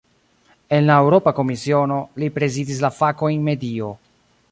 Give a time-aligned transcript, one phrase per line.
[0.77, 3.91] En la Eŭropa Komisiono, li prezidis la fakojn "medio".